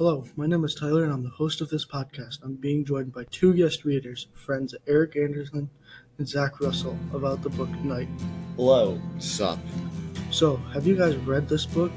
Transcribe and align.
Hello, 0.00 0.24
my 0.34 0.46
name 0.46 0.64
is 0.64 0.74
Tyler 0.74 1.04
and 1.04 1.12
I'm 1.12 1.22
the 1.22 1.28
host 1.28 1.60
of 1.60 1.68
this 1.68 1.84
podcast. 1.84 2.38
I'm 2.42 2.54
being 2.54 2.86
joined 2.86 3.12
by 3.12 3.24
two 3.30 3.52
guest 3.52 3.84
readers, 3.84 4.28
friends 4.32 4.74
Eric 4.86 5.14
Anderson 5.14 5.68
and 6.16 6.26
Zach 6.26 6.58
Russell, 6.58 6.98
about 7.12 7.42
the 7.42 7.50
book 7.50 7.68
Night. 7.84 8.08
Hello. 8.56 8.98
Sup? 9.18 9.58
So, 10.30 10.56
have 10.72 10.86
you 10.86 10.96
guys 10.96 11.16
read 11.16 11.50
this 11.50 11.66
book 11.66 11.92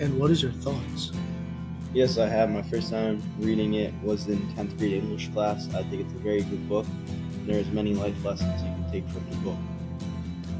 and 0.00 0.18
what 0.18 0.32
is 0.32 0.42
your 0.42 0.50
thoughts? 0.50 1.12
Yes, 1.94 2.18
I 2.18 2.26
have. 2.26 2.50
My 2.50 2.62
first 2.62 2.90
time 2.90 3.22
reading 3.38 3.74
it 3.74 3.94
was 4.02 4.26
in 4.26 4.38
10th 4.54 4.76
grade 4.76 4.94
English 4.94 5.28
class. 5.28 5.72
I 5.72 5.84
think 5.84 6.02
it's 6.02 6.14
a 6.14 6.18
very 6.18 6.42
good 6.42 6.68
book. 6.68 6.86
There's 7.46 7.68
many 7.68 7.94
life 7.94 8.24
lessons 8.24 8.60
you 8.60 8.70
can 8.70 8.90
take 8.90 9.08
from 9.10 9.24
the 9.30 9.36
book. 9.36 9.58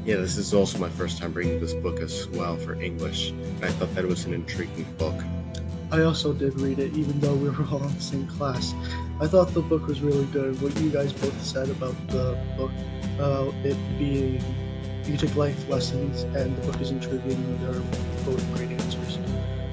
Yeah, 0.05 0.15
this 0.15 0.37
is 0.37 0.53
also 0.53 0.77
my 0.77 0.89
first 0.91 1.17
time 1.17 1.33
reading 1.33 1.59
this 1.59 1.73
book 1.73 1.99
as 1.99 2.29
well 2.29 2.55
for 2.55 2.75
English, 2.75 3.31
and 3.31 3.65
I 3.65 3.71
thought 3.71 3.93
that 3.93 4.05
it 4.05 4.07
was 4.07 4.23
an 4.23 4.33
intriguing 4.33 4.87
book. 4.97 5.21
I 5.97 6.03
also 6.03 6.31
did 6.31 6.61
read 6.61 6.77
it, 6.77 6.95
even 6.95 7.19
though 7.19 7.33
we 7.33 7.49
were 7.49 7.65
all 7.71 7.81
in 7.81 7.95
the 7.95 8.01
same 8.01 8.27
class. 8.27 8.75
I 9.19 9.25
thought 9.25 9.55
the 9.55 9.61
book 9.61 9.87
was 9.87 9.99
really 9.99 10.25
good. 10.25 10.61
What 10.61 10.79
you 10.79 10.91
guys 10.91 11.11
both 11.11 11.41
said 11.41 11.69
about 11.69 11.95
the 12.09 12.37
book, 12.55 12.69
about 13.15 13.51
it 13.65 13.77
being, 13.97 14.43
you 15.05 15.17
take 15.17 15.35
life 15.35 15.67
lessons, 15.67 16.21
and 16.37 16.55
the 16.55 16.67
book 16.67 16.79
is 16.81 16.91
intriguing, 16.91 17.31
and 17.31 17.59
there 17.61 17.81
are 17.81 17.85
both 18.25 18.55
great 18.55 18.69
answers. 18.79 19.17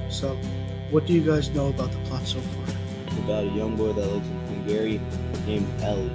So, 0.09 0.35
what 0.91 1.05
do 1.05 1.13
you 1.13 1.21
guys 1.21 1.51
know 1.51 1.69
about 1.69 1.93
the 1.93 1.99
plot 2.09 2.27
so 2.27 2.41
far? 2.41 2.75
It's 3.07 3.19
about 3.19 3.45
a 3.45 3.51
young 3.51 3.77
boy 3.77 3.93
that 3.93 4.07
lives 4.07 4.27
in 4.27 4.47
Hungary 4.47 5.01
named 5.45 5.83
Elie. 5.83 6.11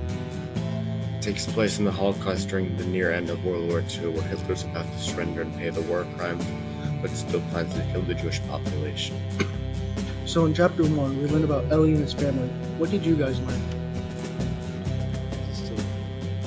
It 1.17 1.21
takes 1.21 1.45
place 1.45 1.77
in 1.77 1.85
the 1.85 1.91
Holocaust 1.91 2.49
during 2.49 2.75
the 2.77 2.85
near 2.85 3.11
end 3.11 3.29
of 3.29 3.45
World 3.45 3.69
War 3.69 3.81
II, 3.81 4.07
where 4.13 4.23
Hitler's 4.23 4.63
about 4.63 4.91
to 4.91 4.97
surrender 4.97 5.43
and 5.43 5.53
pay 5.53 5.69
the 5.69 5.83
war 5.83 6.07
crime, 6.17 6.39
but 6.99 7.11
still 7.11 7.41
plans 7.51 7.75
to 7.75 7.81
kill 7.91 8.01
the 8.01 8.15
Jewish 8.15 8.41
population. 8.47 9.15
So, 10.29 10.45
in 10.45 10.53
chapter 10.53 10.83
one, 10.83 11.19
we 11.19 11.27
learned 11.27 11.43
about 11.43 11.71
Elie 11.71 11.93
and 11.93 12.01
his 12.01 12.13
family. 12.13 12.49
What 12.77 12.91
did 12.91 13.03
you 13.03 13.15
guys 13.15 13.39
learn? 13.39 13.59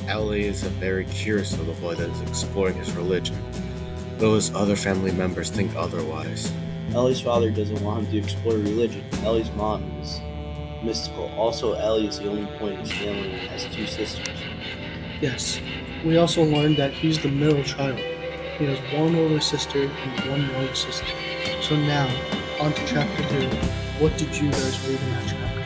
Elie 0.07 0.47
is 0.47 0.63
a 0.63 0.69
very 0.69 1.05
curious 1.07 1.59
little 1.59 1.75
boy 1.75 1.97
that 1.97 2.09
is 2.09 2.21
exploring 2.21 2.77
his 2.77 2.93
religion, 2.93 3.37
though 4.19 4.37
his 4.37 4.55
other 4.55 4.77
family 4.77 5.11
members 5.11 5.51
think 5.51 5.75
otherwise. 5.75 6.53
Elie's 6.95 7.21
father 7.21 7.51
doesn't 7.51 7.83
want 7.83 8.05
him 8.05 8.13
to 8.13 8.19
explore 8.19 8.55
religion. 8.55 9.05
Elie's 9.25 9.51
mom 9.57 9.83
is 10.01 10.21
mystical. 10.85 11.27
Also, 11.37 11.73
Elie 11.73 12.07
is 12.07 12.21
the 12.21 12.31
only 12.31 12.47
point 12.59 12.75
in 12.75 12.81
his 12.83 12.93
family 12.93 13.33
and 13.33 13.49
has 13.49 13.65
two 13.75 13.89
sisters. 13.89 14.39
Yes. 15.21 15.61
We 16.05 16.19
also 16.19 16.45
learned 16.45 16.77
that 16.77 16.93
he's 16.93 17.19
the 17.21 17.33
middle 17.33 17.65
child. 17.65 17.99
He 17.99 18.65
has 18.67 18.79
one 18.97 19.17
older 19.17 19.41
sister 19.41 19.83
and 19.83 20.31
one 20.31 20.49
younger 20.49 20.75
sister. 20.77 21.05
So 21.63 21.75
now, 21.75 22.07
on 22.63 22.73
to 22.73 22.87
chapter 22.87 23.23
two. 23.29 23.49
What 23.99 24.17
did 24.17 24.37
you 24.37 24.49
guys 24.49 24.79
read 24.87 25.01
in 25.01 25.11
that 25.11 25.27
chapter? 25.27 25.61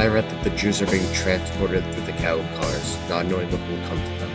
I 0.00 0.06
read 0.06 0.26
that 0.30 0.42
the 0.42 0.48
Jews 0.50 0.80
are 0.80 0.86
being 0.86 1.06
transported 1.12 1.84
through 1.92 2.06
the 2.06 2.12
cattle 2.12 2.46
cars, 2.58 2.96
not 3.10 3.26
knowing 3.26 3.50
what 3.50 3.60
will 3.68 3.86
come 3.86 4.02
to 4.02 4.10
them. 4.18 4.30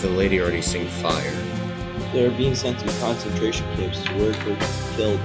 The 0.00 0.10
lady 0.10 0.38
already 0.38 0.60
seeing 0.60 0.86
fire. 0.86 1.32
They 2.12 2.26
are 2.26 2.30
being 2.30 2.54
sent 2.54 2.78
to 2.80 2.86
concentration 3.00 3.64
camps 3.76 4.06
where 4.10 4.32
they 4.32 4.50
were 4.50 4.58
killed. 4.96 5.20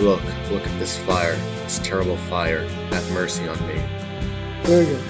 Look, 0.00 0.24
look 0.50 0.66
at 0.66 0.76
this 0.80 0.98
fire. 0.98 1.36
This 1.62 1.78
terrible 1.78 2.16
fire. 2.16 2.66
Have 2.90 3.08
mercy 3.12 3.46
on 3.46 3.56
me. 3.68 3.80
Very 4.62 4.86
good. 4.86 5.00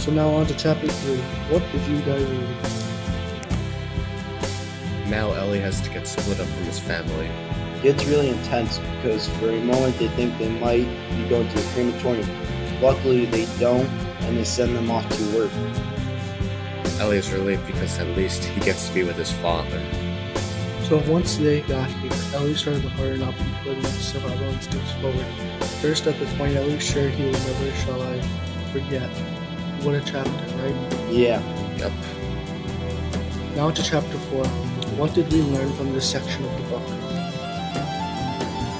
So 0.00 0.10
now 0.10 0.30
on 0.30 0.46
to 0.46 0.54
chapter 0.54 0.88
three. 0.88 1.20
What 1.50 1.62
did 1.70 1.86
you 1.86 2.00
guys 2.00 2.24
read? 2.24 2.87
Now 5.08 5.32
Elie 5.32 5.60
has 5.60 5.80
to 5.80 5.88
get 5.88 6.06
split 6.06 6.38
up 6.38 6.46
from 6.46 6.64
his 6.64 6.78
family. 6.78 7.30
It 7.78 7.82
gets 7.82 8.04
really 8.04 8.28
intense 8.28 8.78
because 8.78 9.26
for 9.38 9.48
a 9.48 9.60
moment 9.64 9.98
they 9.98 10.08
think 10.08 10.36
they 10.36 10.50
might 10.50 10.86
be 11.16 11.28
going 11.28 11.48
to 11.48 11.58
a 11.58 11.62
crematorium. 11.72 12.28
Luckily, 12.82 13.24
they 13.24 13.46
don't, 13.58 13.88
and 14.22 14.36
they 14.36 14.44
send 14.44 14.76
them 14.76 14.90
off 14.90 15.08
to 15.08 15.36
work. 15.36 15.50
Elie 17.00 17.16
is 17.16 17.32
relieved 17.32 17.66
because 17.66 17.98
at 17.98 18.08
least 18.16 18.44
he 18.44 18.60
gets 18.60 18.88
to 18.88 18.94
be 18.94 19.02
with 19.02 19.16
his 19.16 19.32
father. 19.32 19.82
So 20.82 20.98
once 21.10 21.36
they 21.38 21.62
got 21.62 21.88
here, 21.90 22.12
Elie 22.34 22.54
started 22.54 22.82
to 22.82 22.88
harden 22.90 23.22
up 23.22 23.38
and 23.38 23.54
put 23.64 23.76
his 23.76 23.88
survival 23.88 24.48
instincts 24.48 24.92
forward. 25.00 25.26
First 25.80 26.06
at 26.06 26.18
this 26.18 26.32
point, 26.34 26.54
Elie's 26.54 26.82
sure 26.82 27.08
he 27.08 27.24
will 27.24 27.32
never 27.32 27.72
shall 27.76 28.02
I 28.02 28.20
forget. 28.72 29.08
What 29.84 29.94
a 29.94 30.00
chapter, 30.00 30.30
right? 30.56 31.10
Yeah. 31.10 31.40
Yep. 31.78 31.92
Now 33.56 33.70
to 33.70 33.82
chapter 33.82 34.18
4. 34.18 34.77
What 34.96 35.14
did 35.14 35.32
we 35.32 35.42
learn 35.42 35.72
from 35.74 35.92
this 35.92 36.10
section 36.10 36.44
of 36.44 36.56
the 36.56 36.62
book? 36.70 36.86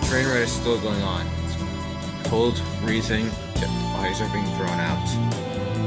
Train 0.09 0.27
ride 0.27 0.43
is 0.43 0.53
still 0.53 0.81
going 0.81 1.03
on. 1.03 1.27
It's 1.45 2.29
cold, 2.29 2.59
freezing, 2.81 3.31
jet 3.57 3.69
bodies 3.93 4.21
are 4.21 4.29
being 4.33 4.47
thrown 4.57 4.81
out. 4.81 5.07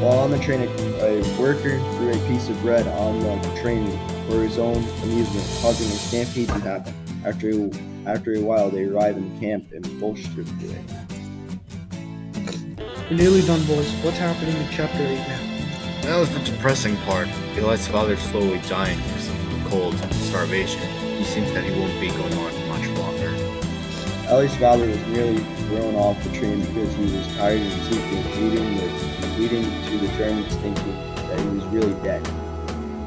While 0.01 0.19
on 0.19 0.31
the 0.31 0.39
train, 0.39 0.61
a 0.61 1.21
worker 1.39 1.77
threw 1.95 2.11
a 2.11 2.27
piece 2.27 2.49
of 2.49 2.59
bread 2.61 2.87
on 2.87 3.19
the 3.19 3.61
train 3.61 3.89
for 4.29 4.41
his 4.41 4.57
own 4.57 4.77
amusement, 5.03 5.47
causing 5.61 5.87
a 5.87 5.99
stampede 5.99 6.47
to 6.47 6.59
happen. 6.59 6.93
After 7.25 7.49
a, 7.49 7.69
after 8.05 8.33
a 8.33 8.39
while, 8.39 8.69
they 8.69 8.85
arrive 8.85 9.17
in 9.17 9.39
camp 9.39 9.71
and 9.73 9.99
both 9.99 10.17
stripped 10.17 10.51
away. 10.63 10.83
We're 13.09 13.17
nearly 13.17 13.41
done, 13.41 13.63
boys. 13.65 13.91
What's 14.03 14.17
happening 14.17 14.55
in 14.55 14.69
chapter 14.71 15.03
8 15.03 15.17
now? 15.17 15.51
That 16.03 16.17
was 16.17 16.33
the 16.33 16.39
depressing 16.39 16.97
part. 16.97 17.27
Elie's 17.55 17.87
father 17.87 18.15
slowly 18.17 18.59
dying 18.67 18.97
because 18.97 19.15
of 19.15 19.20
cold 19.71 19.95
and 19.95 20.13
starvation. 20.15 20.81
He 21.17 21.23
seems 21.23 21.49
that 21.53 21.63
he 21.63 21.71
won't 21.79 21.97
be 22.01 22.09
going 22.09 22.33
on 22.33 22.67
much 22.67 22.85
longer. 22.99 23.29
Elie's 24.27 24.55
father 24.57 24.85
was 24.85 24.99
nearly 25.07 25.37
thrown 25.37 25.95
off 25.95 26.21
the 26.25 26.29
train 26.33 26.59
because 26.59 26.93
he 26.95 27.03
was 27.03 27.25
tired 27.37 27.61
and 27.61 27.83
sleepy, 27.83 28.17
leading, 28.37 28.75
the, 28.75 29.27
leading 29.39 29.63
to 29.63 29.97
the 29.97 30.07
Germans 30.17 30.53
thinking 30.57 30.97
that 31.15 31.39
he 31.39 31.47
was 31.47 31.63
really 31.67 31.93
dead. 32.03 32.21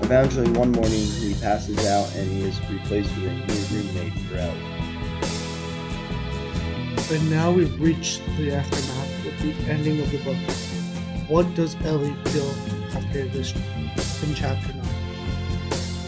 Eventually, 0.03 0.51
one 0.53 0.73
morning, 0.73 1.05
he 1.05 1.35
passes 1.35 1.79
out 1.87 2.11
and 2.17 2.31
he 2.31 2.43
is 2.43 2.59
replaced 2.71 3.15
with 3.17 3.27
a 3.27 3.35
new 3.35 3.63
roommate 3.77 4.19
for 4.25 4.37
Elie. 4.39 4.75
And 7.11 7.31
now 7.31 7.53
we've 7.53 7.79
reached 7.79 8.23
the 8.39 8.53
aftermath 8.55 9.25
with 9.25 9.39
the 9.41 9.71
ending 9.71 10.01
of 10.01 10.11
the 10.11 10.19
book. 10.19 10.37
What 11.29 11.55
does 11.55 11.77
Elie 11.85 12.15
feel 12.31 12.51
after 12.97 13.27
this 13.29 13.55
in 14.23 14.35
chapter 14.35 14.73
9? 14.73 14.84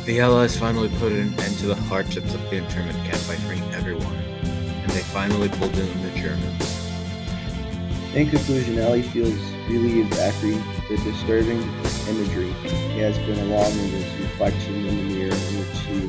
The 0.06 0.20
Allies 0.20 0.56
finally 0.56 0.88
put 1.00 1.10
an 1.10 1.34
end 1.40 1.58
to 1.58 1.66
the 1.66 1.74
hardships 1.74 2.32
of 2.32 2.40
the 2.48 2.58
internment 2.58 2.96
camp 2.98 3.26
by 3.26 3.34
freeing 3.42 3.74
everyone, 3.74 4.14
and 4.14 4.90
they 4.92 5.00
finally 5.00 5.48
pulled 5.48 5.76
in 5.76 6.02
the 6.02 6.10
Germans. 6.10 6.90
In 8.14 8.30
conclusion, 8.30 8.78
Elie 8.78 9.02
feels 9.02 9.36
relieved 9.68 10.12
after 10.14 10.46
the 10.46 10.96
disturbing 11.02 11.60
imagery 12.08 12.52
he 12.92 13.00
has 13.00 13.18
been 13.18 13.50
along 13.50 13.72
in 13.72 13.90
his 13.90 14.20
reflection 14.20 14.86
in 14.86 14.96
the 14.96 15.14
mirror 15.16 15.34
in 15.34 15.58
which 15.58 15.78
he 15.80 16.08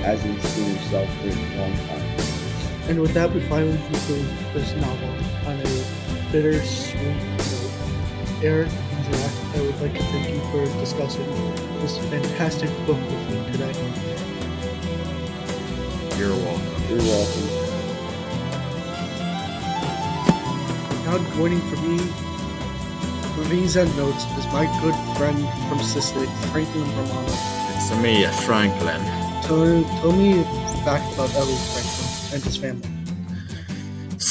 hasn't 0.00 0.40
seen 0.40 0.76
himself 0.76 1.14
for 1.18 1.28
a 1.28 1.60
long 1.60 1.76
time. 1.88 2.88
And 2.88 2.98
with 2.98 3.12
that, 3.12 3.30
we 3.30 3.40
finally 3.40 3.76
conclude 3.76 4.26
this 4.54 4.74
novel 4.76 5.10
on 5.46 5.60
a 5.60 6.32
bittersweet 6.32 7.02
note. 7.04 7.33
Eric 8.42 8.68
and 8.70 9.14
Zach, 9.14 9.56
I 9.56 9.60
would 9.60 9.80
like 9.80 9.94
to 9.94 10.02
thank 10.04 10.28
you 10.28 10.40
for 10.50 10.64
discussing 10.80 11.26
this 11.80 11.98
fantastic 11.98 12.70
book 12.86 12.98
with 12.98 13.30
me 13.30 13.52
today. 13.52 13.72
You're 16.18 16.36
welcome. 16.36 16.82
You're 16.88 16.98
welcome. 16.98 17.64
Now 21.04 21.34
joining 21.36 21.60
for 21.62 21.76
me 21.82 21.98
for 23.34 23.44
these 23.50 23.76
end 23.76 23.96
notes 23.96 24.24
is 24.38 24.46
my 24.52 24.64
good 24.80 24.94
friend 25.16 25.38
from 25.68 25.82
Sicily, 25.82 26.26
Franklin 26.52 26.88
Romano. 26.96 27.32
It's 27.76 27.90
me, 27.96 28.26
Franklin. 28.46 29.02
Tell, 29.42 29.84
tell 30.00 30.12
me 30.12 30.40
a 30.40 30.44
fact 30.84 31.12
about 31.14 31.34
Elie 31.34 31.54
Franklin 31.54 32.34
and 32.34 32.44
his 32.44 32.56
family. 32.56 32.93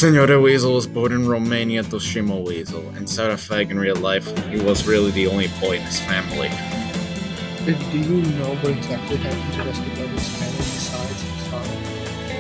Senor 0.04 0.28
Wiesel 0.28 0.76
was 0.76 0.86
born 0.86 1.14
in 1.14 1.30
Romania 1.30 1.82
to 1.82 1.96
Shlomo 1.96 2.46
Wiesel. 2.46 2.94
Inside 2.98 3.32
of 3.32 3.40
Fag 3.40 3.72
in 3.72 3.80
real 3.80 3.96
life, 3.96 4.28
he 4.50 4.60
was 4.60 4.86
really 4.86 5.12
the 5.12 5.28
only 5.28 5.48
boy 5.62 5.78
in 5.78 5.82
his 5.84 5.98
family. 6.02 6.50
Do 7.64 7.72
you 7.98 8.22
know 8.36 8.54
what 8.56 8.74
exactly 8.74 9.16
happened 9.16 9.54
to 9.54 9.60
the 9.60 9.64
rest 9.64 9.80
of 9.80 10.00
Elie's 10.00 10.28
family 10.28 10.58
besides 10.58 11.22
his 11.22 11.48
father? 11.48 11.70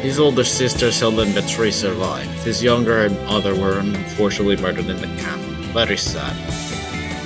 His 0.01 0.19
older 0.19 0.43
sister 0.43 0.91
Zelda 0.91 1.21
and 1.21 1.33
Beatrice 1.33 1.79
survived. 1.79 2.31
His 2.43 2.61
younger 2.61 3.05
and 3.05 3.17
other 3.29 3.55
were 3.55 3.79
unfortunately 3.79 4.57
murdered 4.57 4.89
in 4.89 4.99
the 4.99 5.07
camp. 5.23 5.41
Very 5.71 5.95
sad. 5.95 6.35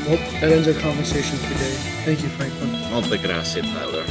Well, 0.05 0.17
that 0.39 0.51
ends 0.51 0.67
our 0.67 0.79
conversation 0.79 1.39
today. 1.49 1.73
Thank 2.05 2.21
you, 2.21 2.29
Franklin. 2.29 2.69
Molte 2.91 3.17
grazie, 3.17 3.61
Tyler. 3.61 4.05